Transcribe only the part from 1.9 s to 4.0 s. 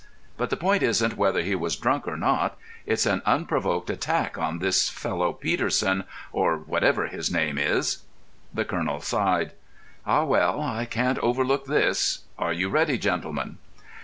or not; it's an unprovoked